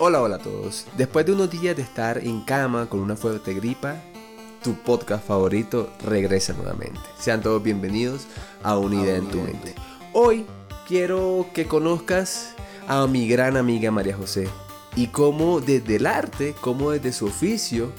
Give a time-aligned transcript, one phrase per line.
[0.00, 0.86] Hola, hola a todos.
[0.96, 3.96] Después de unos días de estar en cama con una fuerte gripa,
[4.62, 7.00] tu podcast favorito regresa nuevamente.
[7.18, 8.28] Sean todos bienvenidos
[8.62, 9.74] a Unida en tu mente.
[10.12, 10.46] Hoy
[10.86, 12.54] quiero que conozcas
[12.86, 14.48] a mi gran amiga María José
[14.94, 17.90] y cómo desde el arte, cómo desde su oficio,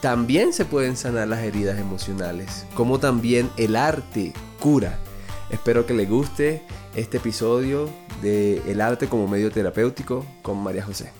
[0.00, 4.98] también se pueden sanar las heridas emocionales, cómo también el arte cura.
[5.50, 6.62] Espero que le guste
[6.96, 7.90] este episodio
[8.22, 11.12] de El arte como medio terapéutico con María José.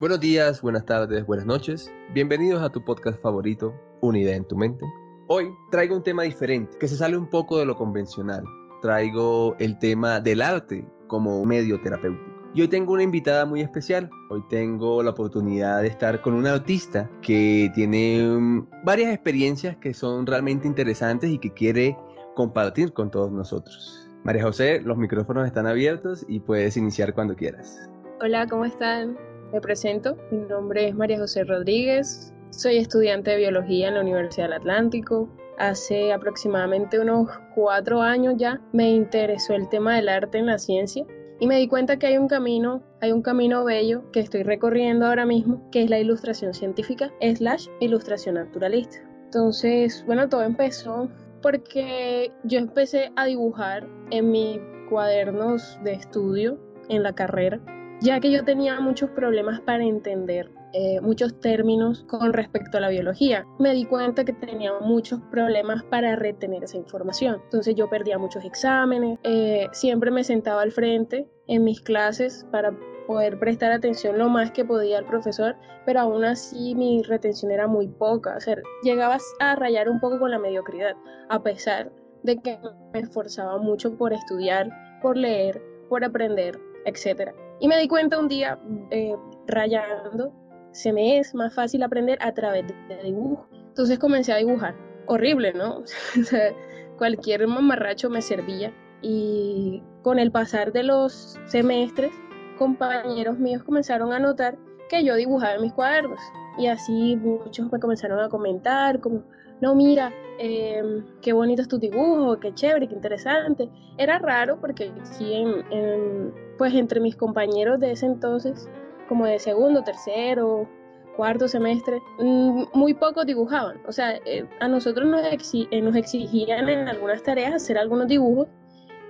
[0.00, 1.88] Buenos días, buenas tardes, buenas noches.
[2.12, 4.84] Bienvenidos a tu podcast favorito, Una idea en tu mente.
[5.28, 8.42] Hoy traigo un tema diferente, que se sale un poco de lo convencional.
[8.82, 12.24] Traigo el tema del arte como medio terapéutico.
[12.54, 14.10] Y hoy tengo una invitada muy especial.
[14.30, 19.94] Hoy tengo la oportunidad de estar con una artista que tiene um, varias experiencias que
[19.94, 21.96] son realmente interesantes y que quiere
[22.34, 24.10] compartir con todos nosotros.
[24.24, 27.88] María José, los micrófonos están abiertos y puedes iniciar cuando quieras.
[28.20, 29.16] Hola, ¿cómo están?
[29.52, 34.44] Me presento, mi nombre es María José Rodríguez, soy estudiante de biología en la Universidad
[34.44, 35.28] del Atlántico.
[35.58, 41.04] Hace aproximadamente unos cuatro años ya me interesó el tema del arte en la ciencia
[41.40, 45.06] y me di cuenta que hay un camino, hay un camino bello que estoy recorriendo
[45.06, 48.98] ahora mismo, que es la ilustración científica slash ilustración naturalista.
[49.24, 51.08] Entonces, bueno, todo empezó
[51.42, 56.58] porque yo empecé a dibujar en mis cuadernos de estudio
[56.88, 57.60] en la carrera
[58.04, 62.90] ya que yo tenía muchos problemas para entender eh, muchos términos con respecto a la
[62.90, 63.46] biología.
[63.58, 67.40] Me di cuenta que tenía muchos problemas para retener esa información.
[67.44, 72.76] Entonces yo perdía muchos exámenes, eh, siempre me sentaba al frente en mis clases para
[73.06, 77.66] poder prestar atención lo más que podía al profesor, pero aún así mi retención era
[77.66, 78.36] muy poca.
[78.36, 80.94] O sea, llegaba a rayar un poco con la mediocridad,
[81.30, 81.90] a pesar
[82.22, 82.58] de que
[82.92, 84.68] me esforzaba mucho por estudiar,
[85.00, 87.32] por leer, por aprender, etc.
[87.64, 88.58] Y me di cuenta un día,
[88.90, 89.16] eh,
[89.46, 90.34] rayando,
[90.72, 93.48] se me es más fácil aprender a través de dibujo.
[93.54, 94.74] Entonces comencé a dibujar.
[95.06, 95.82] Horrible, ¿no?
[96.98, 98.70] cualquier mamarracho me servía.
[99.00, 102.12] Y con el pasar de los semestres,
[102.58, 104.58] compañeros míos comenzaron a notar
[104.90, 106.20] que yo dibujaba en mis cuadernos.
[106.58, 109.22] Y así muchos me comenzaron a comentar como,
[109.60, 113.68] no, mira, em, qué bonito es tu dibujo, qué chévere, qué interesante.
[113.98, 118.68] Era raro porque sí, en, pues entre mis compañeros de ese entonces,
[119.08, 120.68] como de segundo, tercero,
[121.16, 123.80] cuarto semestre, mm, muy pocos dibujaban.
[123.86, 128.48] O sea, eh, a nosotros nos, eh, nos exigían en algunas tareas hacer algunos dibujos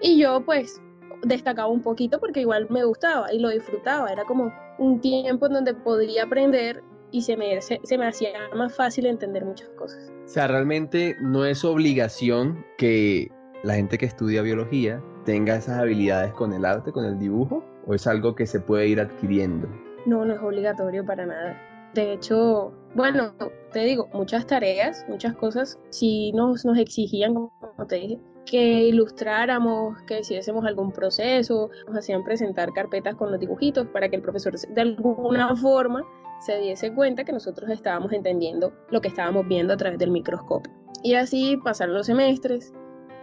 [0.01, 0.81] y yo pues
[1.23, 4.13] destacaba un poquito porque igual me gustaba y lo disfrutaba.
[4.13, 6.83] Era como un tiempo en donde podría aprender
[7.15, 10.13] y se me, se, me hacía más fácil entender muchas cosas.
[10.25, 13.31] O sea, realmente no es obligación que
[13.63, 17.95] la gente que estudia biología tenga esas habilidades con el arte, con el dibujo, o
[17.95, 19.69] es algo que se puede ir adquiriendo.
[20.07, 21.57] No, no es obligatorio para nada.
[21.95, 23.33] De hecho, bueno,
[23.73, 27.53] te digo, muchas tareas, muchas cosas, si nos, nos exigían, como
[27.87, 33.87] te dije, que ilustráramos, que hiciésemos algún proceso, nos hacían presentar carpetas con los dibujitos
[33.89, 36.03] para que el profesor de alguna forma
[36.41, 40.73] se diese cuenta que nosotros estábamos entendiendo lo que estábamos viendo a través del microscopio.
[41.03, 42.73] Y así pasaron los semestres.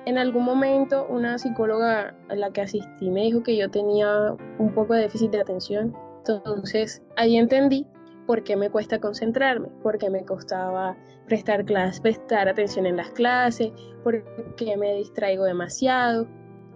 [0.06, 4.74] En algún momento una psicóloga a la que asistí me dijo que yo tenía un
[4.74, 5.96] poco de déficit de atención.
[6.20, 7.86] Entonces ahí entendí
[8.28, 13.10] por qué me cuesta concentrarme, por qué me costaba prestar clases, prestar atención en las
[13.12, 13.72] clases,
[14.04, 14.24] por
[14.56, 16.28] qué me distraigo demasiado,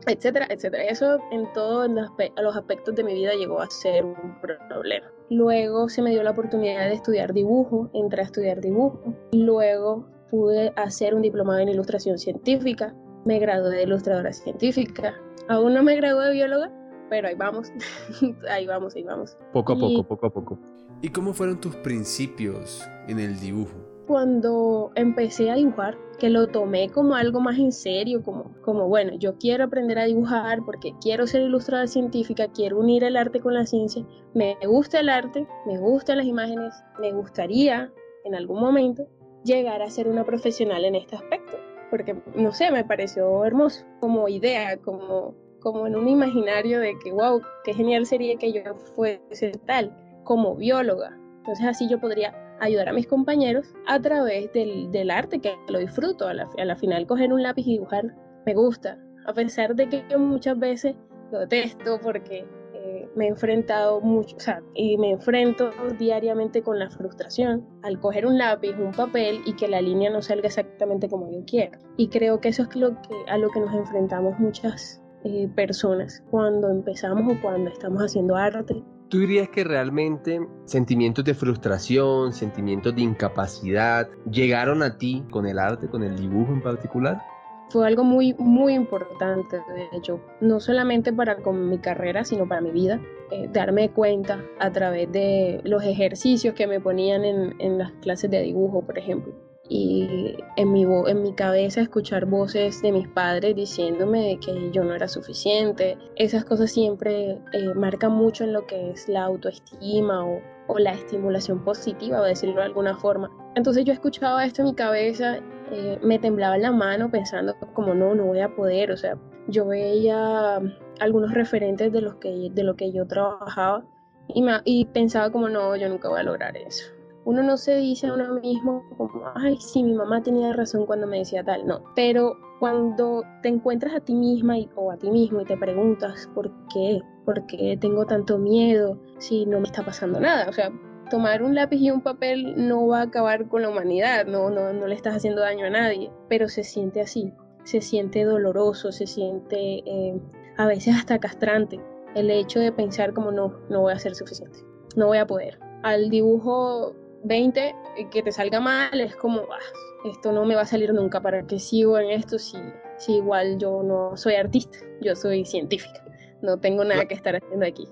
[0.08, 0.84] etcétera, etcétera.
[0.84, 5.08] Eso en todos los aspectos de mi vida llegó a ser un problema.
[5.30, 9.16] Luego se me dio la oportunidad de estudiar dibujo, entré a estudiar dibujo.
[9.34, 12.94] Luego pude hacer un diplomado en ilustración científica.
[13.26, 15.16] Me gradué de ilustradora científica.
[15.48, 16.72] Aún no me gradué de bióloga,
[17.10, 17.72] pero ahí vamos.
[18.50, 19.38] ahí vamos, ahí vamos.
[19.54, 20.60] Poco a poco, poco a poco.
[21.02, 23.74] ¿Y cómo fueron tus principios en el dibujo?
[24.08, 29.14] Cuando empecé a dibujar, que lo tomé como algo más en serio, como, como bueno,
[29.18, 33.54] yo quiero aprender a dibujar porque quiero ser ilustradora científica, quiero unir el arte con
[33.54, 37.92] la ciencia, me gusta el arte, me gustan las imágenes, me gustaría
[38.24, 39.08] en algún momento
[39.44, 41.58] llegar a ser una profesional en este aspecto,
[41.90, 45.36] porque no sé, me pareció hermoso como idea, como,
[45.66, 49.92] como en un imaginario de que, wow, qué genial sería que yo fuese tal,
[50.24, 51.18] como bióloga.
[51.40, 55.80] Entonces así yo podría ayudar a mis compañeros a través del, del arte, que lo
[55.80, 56.28] disfruto.
[56.28, 58.16] A la, a la, final, coger un lápiz y dibujar
[58.46, 60.96] me gusta, a pesar de que muchas veces
[61.32, 62.46] lo detesto porque
[62.76, 68.00] eh, me he enfrentado mucho, o sea, y me enfrento diariamente con la frustración al
[68.00, 71.80] coger un lápiz, un papel y que la línea no salga exactamente como yo quiero.
[71.98, 76.24] Y creo que eso es lo que, a lo que nos enfrentamos muchas eh, personas
[76.32, 82.96] cuando empezamos o cuando estamos haciendo arte ¿Tú dirías que realmente sentimientos de frustración, sentimientos
[82.96, 87.22] de incapacidad llegaron a ti con el arte, con el dibujo en particular?
[87.70, 92.62] Fue algo muy, muy importante, de hecho, no solamente para con mi carrera, sino para
[92.62, 93.00] mi vida.
[93.32, 98.32] Eh, darme cuenta a través de los ejercicios que me ponían en, en las clases
[98.32, 103.56] de dibujo, por ejemplo y en mi, en mi cabeza escuchar voces de mis padres
[103.56, 105.98] diciéndome que yo no era suficiente.
[106.16, 110.92] Esas cosas siempre eh, marcan mucho en lo que es la autoestima o, o, la
[110.92, 113.32] estimulación positiva, o decirlo de alguna forma.
[113.56, 115.40] Entonces yo escuchaba esto en mi cabeza,
[115.72, 119.18] eh, me temblaba la mano pensando como no, no voy a poder, o sea,
[119.48, 120.62] yo veía
[121.00, 123.84] algunos referentes de, los que, de lo que yo trabajaba
[124.28, 126.95] y, me, y pensaba como no, yo nunca voy a lograr eso
[127.26, 131.08] uno no se dice a uno mismo como, ay, sí, mi mamá tenía razón cuando
[131.08, 131.84] me decía tal, no.
[131.96, 136.30] Pero cuando te encuentras a ti misma y, o a ti mismo y te preguntas,
[136.36, 137.02] ¿por qué?
[137.26, 140.48] ¿Por qué tengo tanto miedo si no me está pasando nada?
[140.48, 140.72] O sea,
[141.10, 144.72] tomar un lápiz y un papel no va a acabar con la humanidad, no, no,
[144.72, 147.34] no le estás haciendo daño a nadie, pero se siente así,
[147.64, 150.22] se siente doloroso, se siente eh,
[150.58, 151.80] a veces hasta castrante
[152.14, 154.60] el hecho de pensar como no, no voy a ser suficiente,
[154.96, 155.60] no voy a poder.
[155.84, 156.96] Al dibujo
[157.26, 157.76] 20,
[158.12, 161.46] que te salga mal, es como, ah, esto no me va a salir nunca, ¿para
[161.46, 162.58] qué sigo en esto si,
[162.98, 166.06] si igual yo no soy artista, yo soy científica,
[166.42, 167.88] no tengo nada que estar haciendo aquí?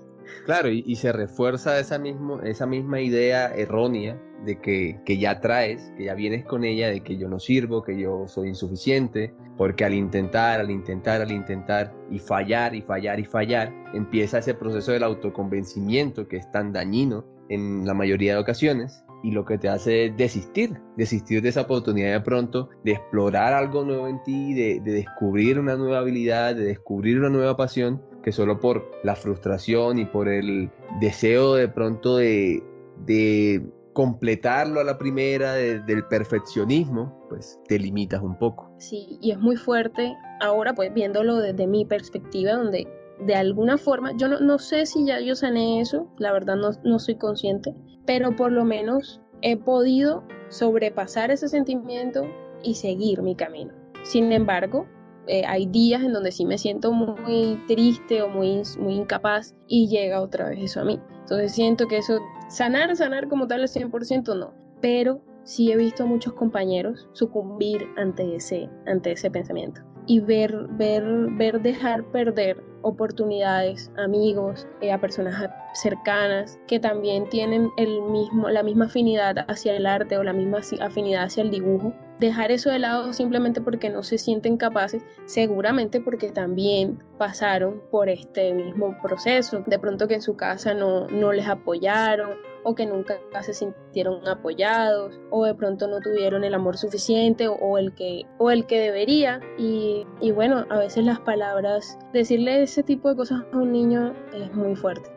[0.46, 5.92] Claro, y, se refuerza esa, mismo, esa misma idea errónea de que, que, ya traes,
[5.96, 9.84] que ya vienes con ella, de que yo no sirvo, que yo soy insuficiente, porque
[9.84, 14.92] al intentar, al intentar, al intentar y fallar y fallar y fallar, empieza ese proceso
[14.92, 19.70] del autoconvencimiento que es tan dañino en la mayoría de ocasiones y lo que te
[19.70, 24.52] hace es desistir, desistir de esa oportunidad de pronto, de explorar algo nuevo en ti,
[24.52, 29.98] de, descubrir una nueva habilidad, de descubrir una nueva pasión, que solo por la frustración
[29.98, 32.62] y por el deseo de pronto de,
[33.06, 33.62] de
[33.94, 38.70] completarlo a la primera, del perfeccionismo, pues te limitas un poco.
[38.78, 42.86] Sí, y es muy fuerte ahora pues viéndolo desde mi perspectiva, donde
[43.20, 46.70] de alguna forma, yo no, no, sé si ya yo sané eso, la verdad no,
[46.82, 47.74] no soy consciente,
[48.06, 52.24] pero por lo menos he podido sobrepasar ese sentimiento
[52.62, 53.72] y seguir mi camino.
[54.02, 54.86] Sin embargo,
[55.26, 59.88] eh, hay días en donde sí me siento muy triste o muy, muy incapaz y
[59.88, 61.00] llega otra vez eso a mí.
[61.20, 66.02] Entonces siento que eso, sanar, sanar como tal al 100% no, pero sí he visto
[66.02, 72.62] a muchos compañeros sucumbir ante ese, ante ese pensamiento y ver, ver, ver dejar perder
[72.82, 79.74] oportunidades, amigos, eh, a personas cercanas que también tienen el mismo, la misma afinidad hacia
[79.74, 81.94] el arte o la misma afinidad hacia el dibujo.
[82.20, 88.08] Dejar eso de lado simplemente porque no se sienten capaces, seguramente porque también pasaron por
[88.08, 89.64] este mismo proceso.
[89.66, 92.30] De pronto que en su casa no, no les apoyaron
[92.64, 97.78] o que nunca se sintieron apoyados o de pronto no tuvieron el amor suficiente o,
[97.78, 99.40] el que o el que debería.
[99.58, 104.14] Y, y, bueno a veces las palabras decirle ese tipo de cosas a un niño
[104.34, 105.08] es muy fuerte.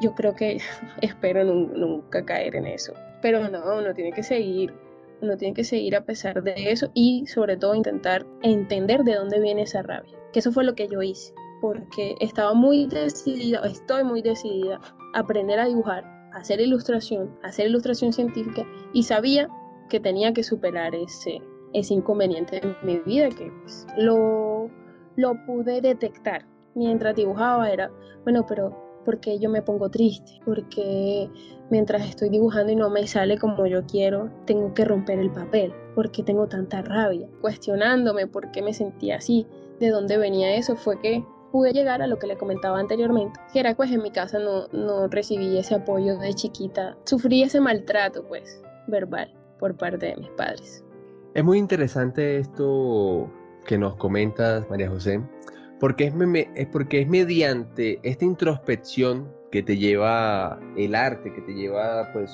[0.00, 0.58] Yo creo que
[1.02, 2.92] espero nunca caer en eso.
[3.22, 4.74] Pero no uno tiene que seguir
[5.22, 9.40] uno tiene que seguir a pesar de eso y sobre todo intentar entender de dónde
[9.40, 10.14] viene esa rabia.
[10.32, 14.80] Que eso fue lo que yo hice porque estaba muy decidida estoy muy decidida
[15.14, 19.48] a aprender a dibujar hacer ilustración, hacer ilustración científica y sabía
[19.88, 21.40] que tenía que superar ese,
[21.72, 24.70] ese inconveniente en mi vida que pues, lo,
[25.16, 27.90] lo pude detectar mientras dibujaba era,
[28.24, 30.40] bueno, pero ¿por qué yo me pongo triste?
[30.44, 31.30] Porque
[31.70, 35.72] mientras estoy dibujando y no me sale como yo quiero, tengo que romper el papel,
[35.94, 39.46] porque tengo tanta rabia, cuestionándome por qué me sentía así,
[39.80, 41.24] de dónde venía eso, fue que
[41.56, 44.68] pude llegar a lo que le comentaba anteriormente, que era pues en mi casa no,
[44.72, 50.28] no recibí ese apoyo de chiquita, sufrí ese maltrato pues verbal por parte de mis
[50.32, 50.84] padres.
[51.32, 53.32] Es muy interesante esto
[53.64, 55.22] que nos comentas, María José,
[55.80, 56.14] porque es,
[56.56, 62.30] es, porque es mediante esta introspección que te lleva el arte, que te lleva pues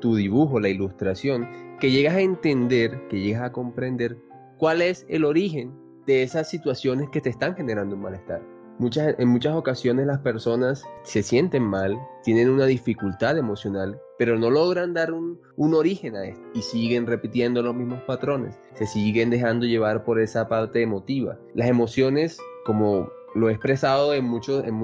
[0.00, 1.48] tu dibujo, la ilustración,
[1.80, 4.18] que llegas a entender, que llegas a comprender
[4.58, 5.72] cuál es el origen
[6.06, 11.22] de esas situaciones que te están generando un malestar en muchas ocasiones las personas se
[11.22, 16.62] sienten mal, tienen una dificultad emocional, pero no logran dar un, origen a esto y
[16.62, 21.38] siguen repitiendo los mismos patrones, se siguen dejando llevar por esa parte emotiva.
[21.54, 24.74] Las emociones, como lo he expresado en muchos, en,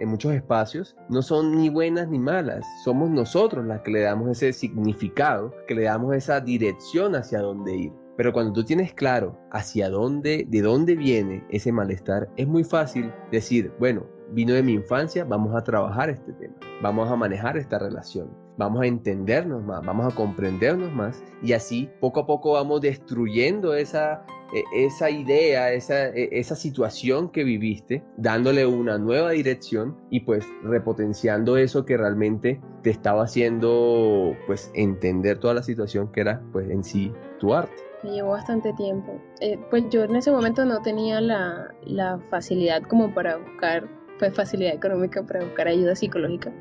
[0.00, 4.30] en muchos espacios, no son ni buenas ni malas, somos nosotros las que le damos
[4.30, 7.92] ese significado, que le damos esa dirección hacia dónde ir.
[8.20, 13.10] Pero cuando tú tienes claro hacia dónde, de dónde viene ese malestar, es muy fácil
[13.32, 16.54] decir, bueno, vino de mi infancia, vamos a trabajar este tema.
[16.82, 21.88] vamos a manejar esta relación, vamos a entendernos más, vamos a comprendernos más y así
[21.98, 24.22] poco a poco vamos destruyendo esa,
[24.52, 30.46] e, esa idea, esa, e, esa situación que viviste, dándole una nueva dirección y pues
[30.62, 36.68] repotenciando eso que realmente te estaba haciendo pues entender toda la situación que era pues
[36.68, 37.89] en sí tu arte.
[38.02, 39.20] Me llevó bastante tiempo.
[39.40, 43.88] Eh, pues yo en ese momento no tenía la, la facilidad como para buscar,
[44.18, 46.52] pues facilidad económica para buscar ayuda psicológica.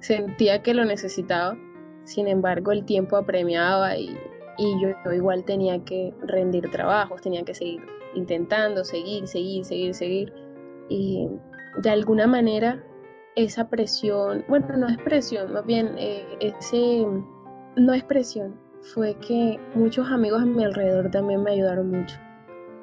[0.00, 1.56] Sentía que lo necesitaba,
[2.04, 4.16] sin embargo el tiempo apremiaba y,
[4.58, 7.82] y yo, igual tenía que rendir trabajos, tenía que seguir
[8.14, 10.32] intentando, seguir, seguir, seguir, seguir.
[10.88, 11.28] Y
[11.82, 12.82] de alguna manera
[13.36, 17.06] esa presión, bueno, no es presión, más bien eh, ese,
[17.76, 22.16] no es presión, fue que muchos amigos a mi alrededor también me ayudaron mucho.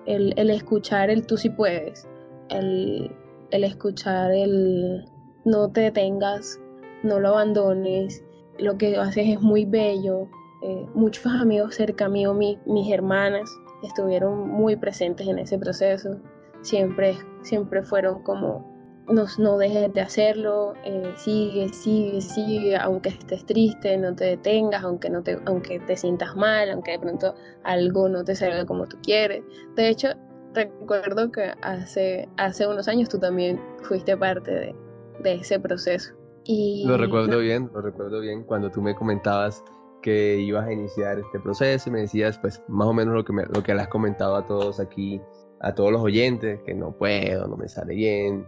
[0.05, 2.07] El, el escuchar el tú si puedes,
[2.49, 3.11] el,
[3.51, 5.05] el escuchar el
[5.45, 6.59] no te detengas,
[7.03, 8.23] no lo abandones,
[8.59, 10.27] lo que haces es muy bello,
[10.63, 13.49] eh, muchos amigos cerca mío, mis hermanas,
[13.83, 16.17] estuvieron muy presentes en ese proceso.
[16.61, 18.65] Siempre, siempre fueron como,
[19.09, 24.83] no, no dejes de hacerlo, eh, sigue, sigue, sigue, aunque estés triste, no te detengas,
[24.83, 27.33] aunque, no te, aunque te sientas mal, aunque de pronto
[27.63, 29.43] algo no te salga como tú quieres.
[29.75, 30.09] De hecho,
[30.53, 34.75] recuerdo que hace, hace unos años tú también fuiste parte de,
[35.23, 36.13] de ese proceso.
[36.43, 39.63] Y, lo recuerdo bien, lo recuerdo bien cuando tú me comentabas
[40.01, 43.33] que ibas a iniciar este proceso y me decías pues más o menos lo que,
[43.33, 45.21] me, lo que le has comentado a todos aquí,
[45.59, 48.45] a todos los oyentes, que no puedo, no me sale bien.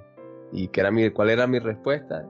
[0.52, 2.28] ¿Y que era mi, cuál era mi respuesta?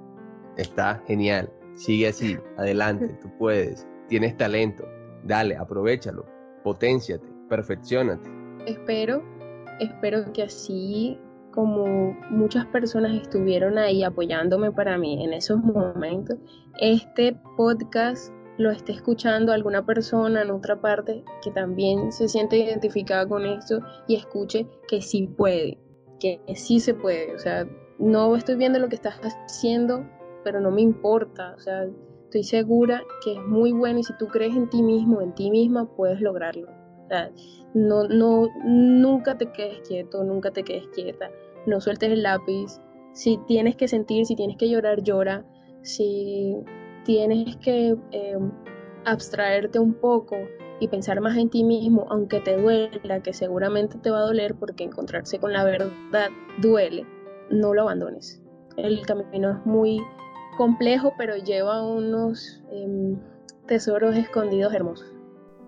[0.57, 4.85] Está genial, sigue así, adelante, tú puedes, tienes talento,
[5.23, 6.25] dale, aprovechalo,
[6.63, 8.29] potenciate, perfeccionate.
[8.65, 9.23] Espero,
[9.79, 11.17] espero que así
[11.51, 16.37] como muchas personas estuvieron ahí apoyándome para mí en esos momentos,
[16.79, 23.25] este podcast lo esté escuchando alguna persona en otra parte que también se siente identificada
[23.25, 25.77] con esto y escuche que sí puede,
[26.19, 27.33] que sí se puede.
[27.33, 27.65] O sea,
[27.99, 30.05] no estoy viendo lo que estás haciendo,
[30.43, 31.53] pero no me importa.
[31.55, 31.85] O sea,
[32.23, 35.51] estoy segura que es muy bueno y si tú crees en ti mismo, en ti
[35.51, 36.69] misma, puedes lograrlo.
[36.69, 37.31] O sea,
[37.73, 41.29] no, no, nunca te quedes quieto, nunca te quedes quieta.
[41.65, 42.79] No sueltes el lápiz.
[43.13, 45.45] Si tienes que sentir, si tienes que llorar, llora.
[45.81, 46.55] Si
[47.03, 48.51] tienes que em,
[49.05, 50.37] abstraerte un poco
[50.79, 54.55] y pensar más en ti mismo, aunque te duela, que seguramente te va a doler
[54.55, 55.89] porque encontrarse con la verdad
[56.61, 57.05] duele,
[57.49, 58.41] no lo abandones.
[58.77, 60.01] El camino es muy
[60.57, 63.17] complejo, pero lleva unos em,
[63.67, 65.07] tesoros escondidos hermosos.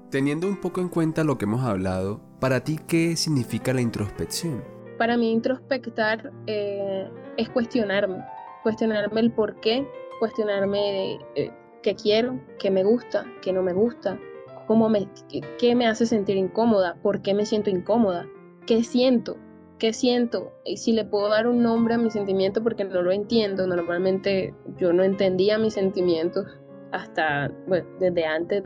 [0.09, 4.63] Teniendo un poco en cuenta lo que hemos hablado, ¿para ti qué significa la introspección?
[4.97, 8.23] Para mí introspectar eh, es cuestionarme,
[8.63, 9.87] cuestionarme el por qué
[10.21, 14.19] cuestionarme eh, qué quiero, qué me gusta, qué no me gusta,
[14.67, 15.09] cómo me,
[15.57, 18.27] qué me hace sentir incómoda, por qué me siento incómoda,
[18.67, 19.35] qué siento,
[19.81, 23.11] qué siento, y si le puedo dar un nombre a mi sentimiento porque no lo
[23.11, 26.45] entiendo, normalmente yo no entendía mis sentimientos
[26.91, 28.63] hasta, bueno, desde antes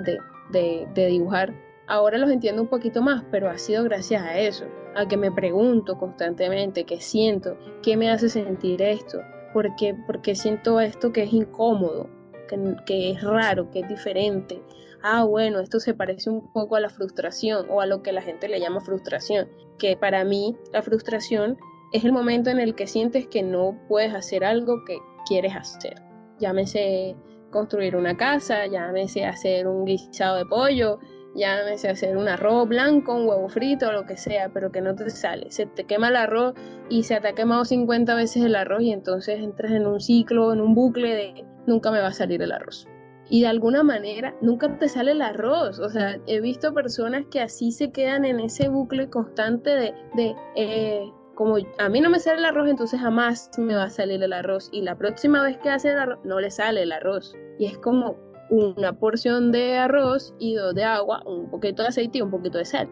[0.52, 1.54] de, de, dibujar.
[1.88, 5.32] Ahora los entiendo un poquito más, pero ha sido gracias a eso, a que me
[5.32, 9.22] pregunto constantemente qué siento, qué me hace sentir esto,
[9.54, 12.10] porque, porque siento esto que es incómodo,
[12.50, 14.62] que, que es raro, que es diferente.
[15.08, 18.24] Ah, bueno, esto se parece un poco a la frustración o a lo que la
[18.24, 19.48] gente le llama frustración,
[19.78, 21.60] que para mí la frustración
[21.94, 24.98] es el momento en el que sientes que no puedes hacer algo que
[25.28, 26.02] quieres hacer.
[26.40, 27.16] Llámese
[27.52, 30.98] construir una casa, llámese hacer un guisado de pollo,
[31.36, 35.12] llámese hacer un arroz blanco, un huevo frito, lo que sea, pero que no te
[35.12, 35.52] sale.
[35.52, 36.56] Se te quema el arroz
[36.90, 40.52] y se te ha quemado 50 veces el arroz y entonces entras en un ciclo,
[40.52, 42.88] en un bucle de nunca me va a salir el arroz.
[43.29, 45.79] Y de alguna manera nunca te sale el arroz.
[45.79, 50.36] O sea, he visto personas que así se quedan en ese bucle constante de, de
[50.55, 54.22] eh, como a mí no me sale el arroz, entonces jamás me va a salir
[54.24, 54.70] el arroz.
[54.72, 57.36] Y la próxima vez que hace el arroz, no le sale el arroz.
[57.60, 58.15] Y es como,
[58.50, 62.58] una porción de arroz y dos de agua, un poquito de aceite y un poquito
[62.58, 62.89] de sal.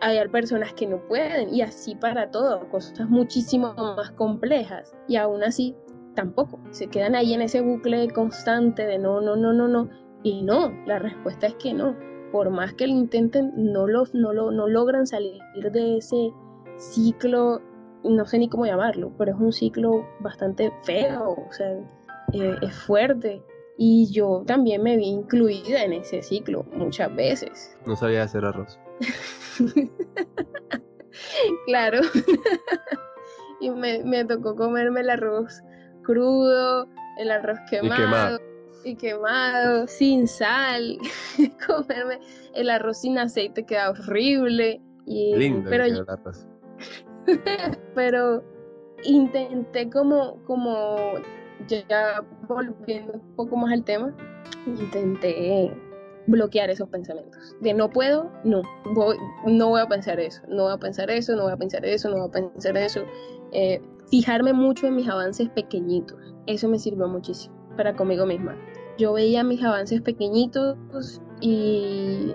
[0.00, 5.44] Hay personas que no pueden y así para todo, cosas muchísimo más complejas y aún
[5.44, 5.76] así
[6.14, 6.60] tampoco.
[6.70, 9.88] Se quedan ahí en ese bucle constante de no, no, no, no, no.
[10.22, 11.96] Y no, la respuesta es que no.
[12.32, 16.32] Por más que lo intenten, no, lo, no, lo, no logran salir de ese
[16.78, 17.60] ciclo,
[18.02, 21.68] no sé ni cómo llamarlo, pero es un ciclo bastante feo, o sea,
[22.32, 23.42] eh, es fuerte
[23.76, 27.76] y yo también me vi incluida en ese ciclo muchas veces.
[27.86, 28.78] No sabía hacer arroz.
[31.66, 32.00] claro.
[33.60, 35.62] y me, me, tocó comerme el arroz
[36.04, 38.38] crudo, el arroz quemado
[38.84, 40.98] y quemado, sin sal,
[41.66, 42.20] comerme
[42.54, 44.80] el arroz sin aceite queda horrible.
[45.06, 45.84] Y, Lindo pero,
[47.94, 48.44] pero
[49.04, 50.96] intenté como, como
[51.68, 54.14] ya volviendo un poco más al tema,
[54.66, 55.72] intenté
[56.26, 57.56] bloquear esos pensamientos.
[57.60, 58.62] De no puedo, no,
[58.94, 61.84] voy, no voy a pensar eso, no voy a pensar eso, no voy a pensar
[61.84, 63.04] eso, no voy a pensar eso.
[63.52, 63.80] Eh,
[64.14, 68.56] fijarme mucho en mis avances pequeñitos, eso me sirvió muchísimo para conmigo misma.
[68.96, 72.32] Yo veía mis avances pequeñitos y,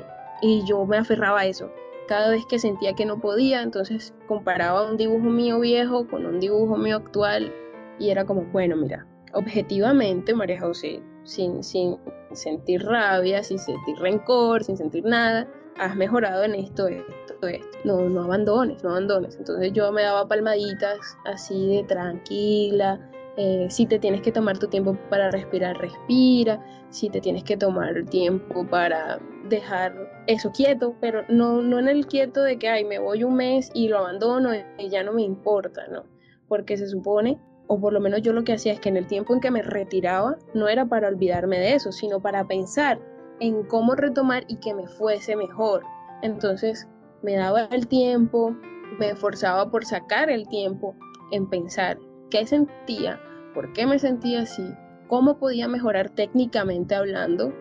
[0.67, 1.71] yo me aferraba a eso.
[2.09, 6.41] Cada vez que sentía que no podía, entonces comparaba un dibujo mío viejo con un
[6.41, 7.53] dibujo mío actual
[7.98, 11.63] y era como, bueno, mira, objetivamente, María José, sin,
[12.33, 16.89] sentir rabia, sin sentir rencor, sin sentir nada, has mejorado en esto,
[17.84, 19.36] No, no abandones, no abandones.
[19.38, 23.00] Entonces yo me daba palmaditas así de tranquila.
[23.38, 26.63] Eh, si te tienes que tomar tu tiempo para respirar, respira.
[26.89, 29.93] Si te tienes que tomar tiempo para dejar
[30.27, 33.72] eso quieto, pero no, no en el quieto de que, ay, me voy un mes
[33.74, 36.03] y lo abandono y ya no me importa, ¿no?
[36.48, 39.05] Porque se supone o por lo menos yo lo que hacía es que en el
[39.05, 43.00] tiempo en que me retiraba no era para olvidarme de eso, sino para pensar
[43.39, 45.84] en cómo retomar y que me fuese mejor.
[46.24, 46.88] Entonces
[47.21, 48.55] me daba el tiempo,
[48.99, 50.95] me esforzaba por sacar el tiempo
[51.31, 51.97] en pensar
[52.29, 53.19] qué sentía,
[53.53, 54.63] por qué me sentía así,
[55.07, 57.53] cómo podía mejorar técnicamente hablando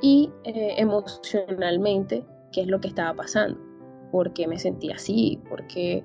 [0.00, 3.74] y eh, emocionalmente qué es lo que estaba pasando
[4.14, 6.04] por qué me sentía así, por qué,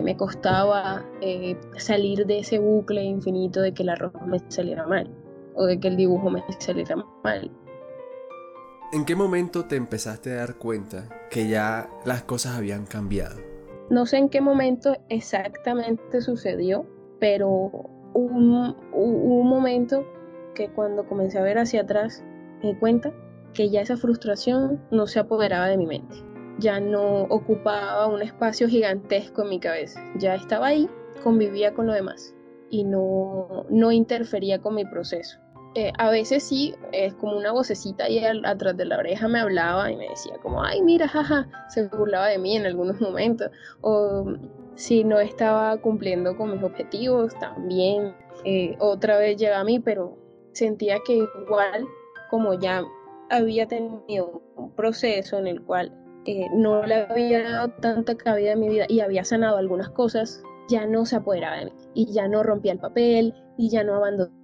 [0.00, 5.10] me costaba eh, salir de ese bucle infinito de que el arroz me saliera mal
[5.56, 7.50] o de que el dibujo me saliera mal.
[8.90, 13.36] ¿En qué momento te empezaste a dar cuenta que ya las cosas habían cambiado?
[13.90, 16.86] No sé en qué momento exactamente sucedió,
[17.20, 17.48] pero
[18.14, 20.06] hubo un, momento
[20.54, 22.24] que cuando comencé a ver hacia atrás
[22.62, 23.12] me di cuenta
[23.52, 26.16] que ya esa frustración no se apoderaba de mi mente
[26.58, 30.88] ya no ocupaba un espacio gigantesco en mi cabeza, ya estaba ahí,
[31.22, 32.34] convivía con lo demás
[32.70, 35.38] y no, no interfería con mi proceso.
[35.78, 39.88] Eh, a veces sí, es como una vocecita ahí atrás de la oreja me hablaba
[39.92, 43.52] y me decía como, ay, mira, jaja, se burlaba de mí en algunos momentos.
[43.80, 44.26] O
[44.74, 48.12] si no estaba cumpliendo con mis objetivos, también
[48.44, 50.18] eh, otra vez llega a mí, pero
[50.52, 51.86] sentía que igual
[52.28, 52.82] como ya
[53.30, 55.92] había tenido un proceso en el cual
[56.54, 60.86] no le había dado tanta cabida en mi vida y había sanado algunas cosas, ya
[60.86, 64.37] no se apoderaba de mí y ya no rompía el papel y ya no abandonaba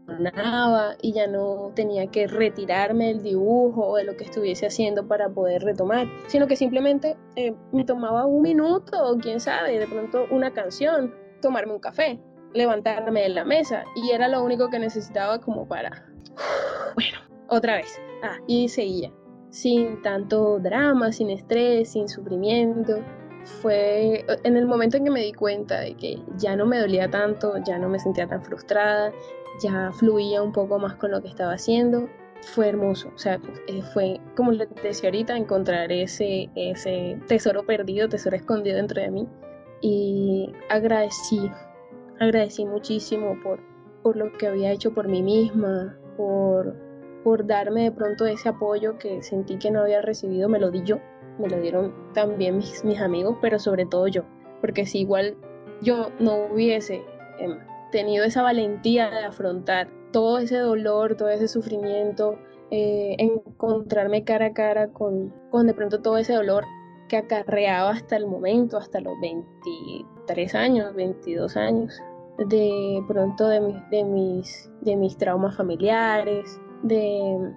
[1.00, 5.28] y ya no tenía que retirarme del dibujo o de lo que estuviese haciendo para
[5.28, 10.26] poder retomar, sino que simplemente eh, me tomaba un minuto o quién sabe, de pronto
[10.30, 12.20] una canción, tomarme un café,
[12.52, 16.06] levantarme de la mesa y era lo único que necesitaba como para,
[16.94, 19.10] bueno, otra vez, ah, y seguía
[19.54, 22.98] sin tanto drama, sin estrés, sin sufrimiento.
[23.62, 27.08] Fue en el momento en que me di cuenta de que ya no me dolía
[27.08, 29.12] tanto, ya no me sentía tan frustrada,
[29.60, 32.08] ya fluía un poco más con lo que estaba haciendo.
[32.54, 38.08] Fue hermoso, o sea, eh, fue como les decía ahorita, encontrar ese, ese tesoro perdido,
[38.08, 39.28] tesoro escondido dentro de mí.
[39.80, 41.50] Y agradecí,
[42.20, 43.60] agradecí muchísimo por,
[44.02, 46.74] por lo que había hecho por mí misma, por
[47.24, 50.82] por darme de pronto ese apoyo que sentí que no había recibido, me lo di
[50.84, 51.00] yo,
[51.38, 54.22] me lo dieron también mis, mis amigos, pero sobre todo yo,
[54.60, 55.34] porque si igual
[55.80, 57.02] yo no hubiese
[57.38, 57.58] em,
[57.94, 62.36] tenido esa valentía de afrontar todo ese dolor, todo ese sufrimiento,
[62.72, 66.64] eh, encontrarme cara a cara con, con de pronto todo ese dolor
[67.08, 72.02] que acarreaba hasta el momento, hasta los 23 años, 22 años,
[72.48, 73.60] de pronto de,
[73.92, 77.54] de, mis, de mis traumas familiares, de,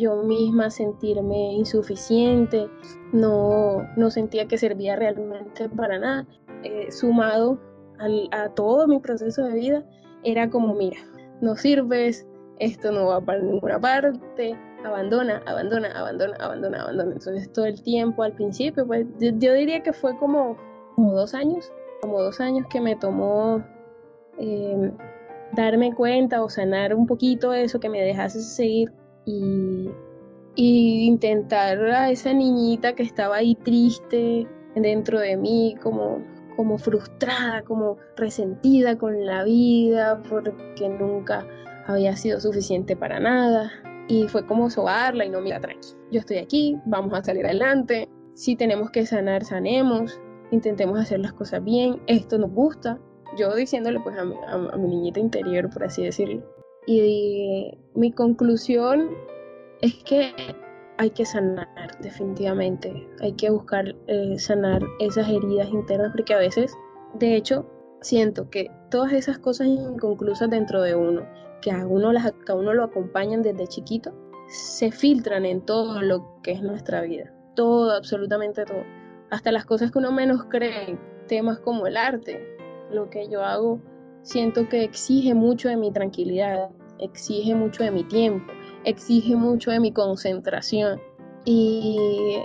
[0.00, 2.66] yo misma sentirme insuficiente,
[3.12, 6.26] no, no sentía que servía realmente para nada.
[6.64, 7.60] Eh, sumado
[7.98, 9.84] a todo mi proceso de vida,
[10.24, 10.98] era como, mira,
[11.40, 12.26] no sirves,
[12.58, 17.12] esto no va para ninguna parte, abandona, abandona, abandona, abandona, abandona.
[17.12, 20.56] Entonces todo el tiempo al principio, pues yo, diría que fue como,
[20.94, 23.62] como dos años, como dos años que me tomó
[24.38, 24.92] eh,
[25.52, 28.92] darme cuenta o sanar un poquito eso, que me dejase seguir
[29.24, 29.90] y,
[30.58, 36.22] intentar a esa niñita que estaba ahí triste dentro de mí, como,
[36.56, 41.46] como frustrada, como resentida con la vida, porque nunca
[41.86, 43.70] había sido suficiente para nada.
[44.08, 48.08] Y fue como sobarla y no, mira, tranqui, yo estoy aquí, vamos a salir adelante.
[48.34, 52.98] Si tenemos que sanar, sanemos, intentemos hacer las cosas bien, esto nos gusta,
[53.36, 56.42] yo diciéndole pues a mi, niñita interior, por así decirlo,
[56.86, 59.10] Y mi conclusión
[59.80, 60.32] es que
[60.98, 61.68] hay que sanar
[62.00, 66.74] definitivamente, hay que buscar eh, sanar esas heridas internas porque a veces,
[67.14, 67.66] de hecho,
[68.00, 71.26] siento que todas esas cosas inconclusas dentro de uno,
[71.60, 74.12] que a uno, las, a uno lo acompañan desde chiquito,
[74.48, 78.84] se filtran en todo lo que es nuestra vida, todo, absolutamente todo,
[79.30, 82.40] hasta las cosas que uno menos cree, temas como el arte,
[82.92, 83.80] lo que yo hago,
[84.22, 88.52] siento que exige mucho de mi tranquilidad, exige mucho de mi tiempo,
[88.86, 91.00] exige mucho de mi concentración.
[91.44, 92.38] Y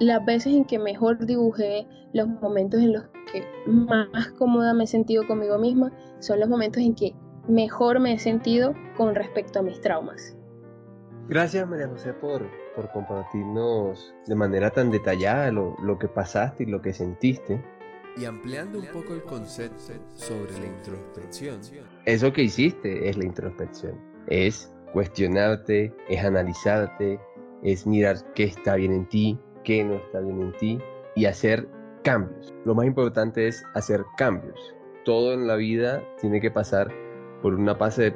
[0.00, 4.86] las veces en que mejor dibujé, los momentos en los que más cómoda me he
[4.86, 7.14] sentido conmigo misma, son los momentos en que
[7.46, 10.36] mejor me he sentido con respecto a mis traumas.
[11.28, 16.66] Gracias María José por, por compartirnos de manera tan detallada lo, lo que pasaste y
[16.66, 17.62] lo que sentiste.
[18.16, 21.60] Y ampliando un poco el concepto sobre la introspección.
[22.04, 24.00] Eso que hiciste es la introspección.
[24.26, 27.20] Es cuestionarte, es analizarte,
[27.62, 30.78] es mirar qué está bien en ti, qué no está bien en ti
[31.14, 31.68] y hacer
[32.02, 32.54] cambios.
[32.64, 34.74] Lo más importante es hacer cambios.
[35.04, 36.92] Todo en la vida tiene que pasar
[37.42, 38.12] por una fase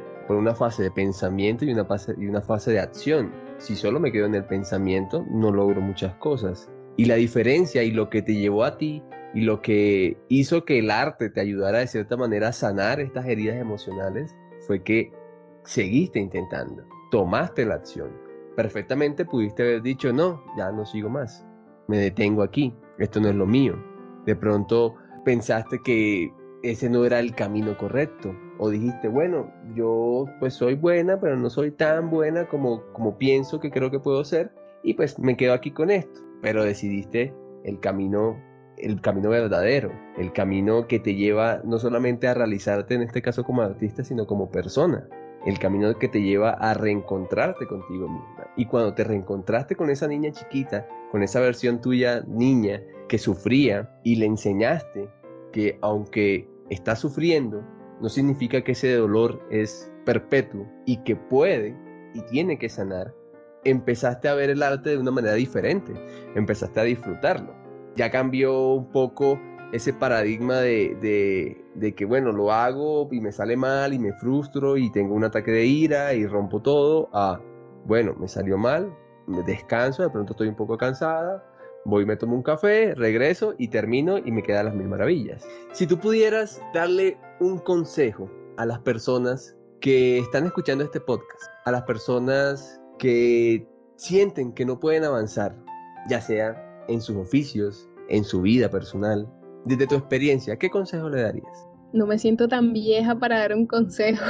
[0.83, 3.33] de, pensamiento y una fase, y una fase de acción.
[3.59, 6.71] Si solo me quedo en el pensamiento, no logro muchas cosas.
[6.97, 9.03] Y la diferencia y lo que te llevó a ti
[9.35, 13.27] y lo que hizo que el arte te ayudara de cierta manera a sanar estas
[13.27, 14.35] heridas emocionales
[14.67, 15.11] fue que
[15.65, 18.11] seguiste intentando, tomaste la acción.
[18.57, 21.47] Perfectamente pudiste haber dicho, no, ya no sigo más,
[21.89, 23.77] me detengo aquí, esto no es lo mío.
[24.27, 24.95] De pronto
[25.25, 28.35] pensaste que ese no era el camino correcto.
[28.59, 33.59] O dijiste, bueno, yo pues soy buena, pero no soy tan buena como, como pienso
[33.59, 34.53] que creo que puedo ser.
[34.85, 36.21] Y pues me quedo aquí con esto.
[36.41, 38.41] Pero decidiste el camino,
[38.77, 43.45] el camino verdadero, el camino que te lleva no solamente a realizarte en este caso
[43.45, 45.09] como artista, sino como persona
[45.47, 48.47] el camino que te lleva a reencontrarte contigo misma.
[48.57, 53.91] Y cuando te reencontraste con esa niña chiquita, con esa versión tuya niña que sufría
[54.05, 55.09] y le enseñaste
[55.53, 57.63] que aunque está sufriendo,
[58.01, 61.77] no significa que ese dolor es perpetuo y que puede
[62.15, 63.15] y tiene que sanar,
[63.65, 65.93] empezaste a ver el arte de una manera diferente,
[66.35, 67.55] empezaste a disfrutarlo.
[67.97, 69.39] Ya cambió un poco
[69.73, 74.77] ese paradigma de, de, que, bueno, lo hago y me sale mal y me frustro
[74.77, 77.41] y tengo un ataque de ira y rompo todo, a,
[77.87, 78.95] bueno, me salió mal,
[79.27, 81.43] me descanso, de pronto estoy un poco cansada,
[81.87, 85.43] voy, me tomo un café, regreso y termino y me quedan las mil maravillas.
[85.73, 91.73] Si tú pudieras darle un consejo a las personas que están escuchando este podcast, a
[91.73, 95.57] las personas que sienten que no pueden avanzar,
[96.09, 99.29] ya sea en sus oficios, en su vida personal,
[99.65, 101.67] desde tu experiencia, ¿qué consejo le darías?
[101.93, 104.25] No me siento tan vieja para dar un consejo.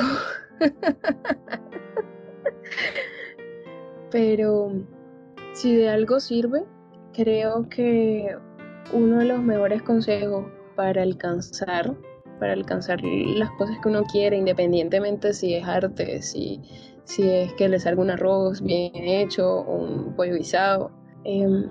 [4.10, 4.72] Pero
[5.54, 6.64] si de algo sirve,
[7.12, 8.36] creo que
[8.92, 11.96] uno de los mejores consejos para alcanzar,
[12.38, 16.60] para alcanzar las cosas que uno quiere, independientemente si es arte, si,
[17.04, 20.90] si es que le salga un arroz bien hecho un pollo guisado,
[21.24, 21.70] em,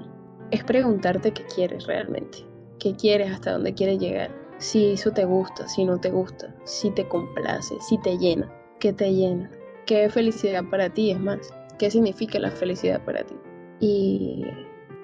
[0.51, 2.50] es preguntarte qué quieres realmente
[2.81, 6.89] qué quieres, hasta dónde quieres llegar, si eso te gusta, si no te gusta, si
[6.91, 9.49] te complace, si te llena, qué te llena,
[9.85, 13.35] qué felicidad para ti es más, qué significa la felicidad para ti.
[13.79, 14.43] Y,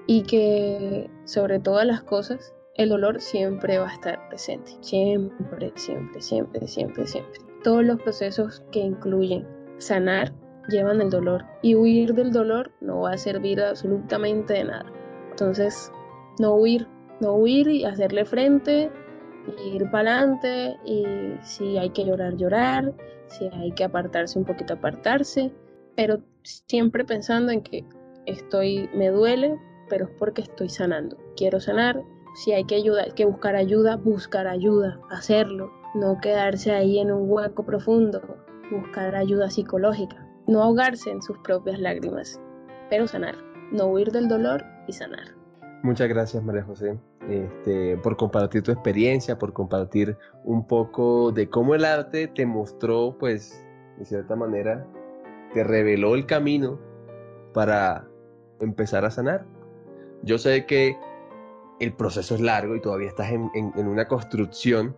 [0.08, 6.22] y que sobre todas las cosas, el dolor siempre va a estar presente, siempre, siempre,
[6.22, 7.40] siempre, siempre, siempre.
[7.64, 10.34] Todos los procesos que incluyen sanar
[10.68, 14.86] llevan el dolor y huir del dolor no va a servir absolutamente de nada.
[15.32, 15.92] Entonces,
[16.40, 16.88] no huir,
[17.20, 18.92] no huir y hacerle frente,
[19.74, 21.06] ir para adelante y
[21.42, 22.94] si hay que llorar, llorar,
[23.28, 25.52] si hay que apartarse un poquito, apartarse,
[25.96, 27.86] pero siempre pensando en que
[28.26, 29.58] estoy, me duele,
[29.90, 31.18] pero es porque estoy sanando.
[31.36, 32.04] Quiero sanar,
[32.36, 37.12] si hay que ayudar, hay que buscar ayuda, buscar ayuda, hacerlo, no quedarse ahí en
[37.12, 38.22] un hueco profundo,
[38.72, 42.40] buscar ayuda psicológica, no ahogarse en sus propias lágrimas,
[42.90, 43.36] pero sanar,
[43.72, 45.37] no huir del dolor y sanar.
[45.84, 46.98] Muchas gracias María José
[47.30, 53.16] este, por compartir tu experiencia, por compartir un poco de cómo el arte te mostró,
[53.20, 53.64] pues,
[53.98, 54.86] de cierta manera,
[55.54, 56.80] te reveló el camino
[57.54, 58.08] para
[58.60, 59.46] empezar a sanar.
[60.24, 60.98] Yo sé que
[61.80, 64.98] el proceso es largo y todavía estás en, en una construcción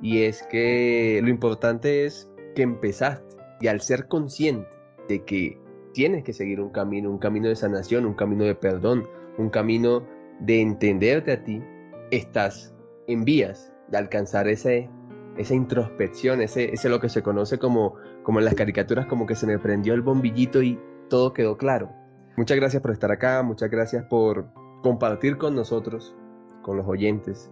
[0.00, 4.68] y es que lo importante es que empezaste y al ser consciente
[5.08, 5.60] de que
[5.92, 10.06] tienes que seguir un camino, un camino de sanación, un camino de perdón, un camino
[10.40, 11.62] de entenderte a ti,
[12.10, 12.74] estás
[13.06, 14.90] en vías de alcanzar ese,
[15.36, 19.34] esa introspección, ese, ese lo que se conoce como, como en las caricaturas, como que
[19.34, 21.90] se me prendió el bombillito y todo quedó claro.
[22.36, 24.46] Muchas gracias por estar acá, muchas gracias por
[24.82, 26.14] compartir con nosotros,
[26.62, 27.50] con los oyentes,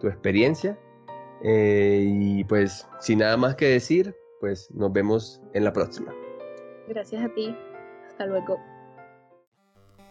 [0.00, 0.78] tu experiencia.
[1.42, 6.12] Eh, y pues, sin nada más que decir, pues nos vemos en la próxima.
[6.88, 7.56] Gracias a ti.
[8.06, 8.58] Hasta luego.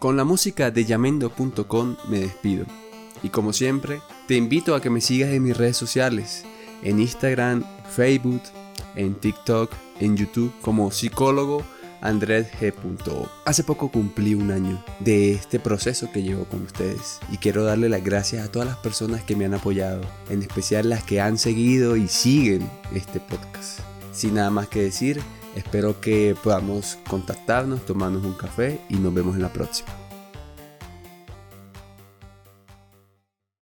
[0.05, 2.67] Con la música de yamendo.com me despido.
[3.23, 6.45] Y como siempre, te invito a que me sigas en mis redes sociales,
[6.83, 8.43] en Instagram, Facebook,
[8.93, 11.65] en TikTok, en YouTube como psicólogo
[12.01, 13.27] Andrés G.O.
[13.45, 17.89] Hace poco cumplí un año de este proceso que llevo con ustedes y quiero darle
[17.89, 21.39] las gracias a todas las personas que me han apoyado, en especial las que han
[21.39, 23.79] seguido y siguen este podcast.
[24.11, 25.19] Sin nada más que decir,
[25.55, 30.04] espero que podamos contactarnos, tomarnos un café y nos vemos en la próxima.